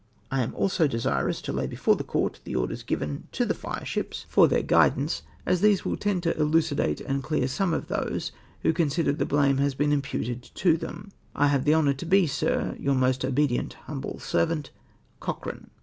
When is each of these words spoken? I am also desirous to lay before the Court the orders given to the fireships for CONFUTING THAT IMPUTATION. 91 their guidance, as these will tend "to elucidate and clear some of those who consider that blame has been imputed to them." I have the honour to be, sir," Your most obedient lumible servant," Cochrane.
I 0.31 0.41
am 0.41 0.55
also 0.55 0.87
desirous 0.87 1.43
to 1.43 1.53
lay 1.53 1.67
before 1.67 1.95
the 1.95 2.03
Court 2.03 2.39
the 2.43 2.55
orders 2.55 2.81
given 2.81 3.27
to 3.33 3.45
the 3.45 3.53
fireships 3.53 4.25
for 4.27 4.47
CONFUTING 4.47 4.49
THAT 4.49 4.55
IMPUTATION. 4.55 5.01
91 5.01 5.05
their 5.05 5.05
guidance, 5.05 5.21
as 5.45 5.61
these 5.61 5.85
will 5.85 5.95
tend 5.97 6.23
"to 6.23 6.41
elucidate 6.41 7.01
and 7.01 7.21
clear 7.21 7.47
some 7.47 7.71
of 7.71 7.87
those 7.87 8.31
who 8.63 8.73
consider 8.73 9.11
that 9.13 9.25
blame 9.27 9.57
has 9.57 9.75
been 9.75 9.91
imputed 9.91 10.41
to 10.55 10.75
them." 10.75 11.11
I 11.35 11.49
have 11.49 11.65
the 11.65 11.75
honour 11.75 11.93
to 11.93 12.05
be, 12.07 12.25
sir," 12.25 12.75
Your 12.79 12.95
most 12.95 13.23
obedient 13.23 13.75
lumible 13.87 14.19
servant," 14.19 14.71
Cochrane. 15.19 15.69